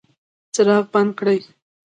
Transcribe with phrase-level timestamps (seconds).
[0.53, 1.39] څراغ بند کړئ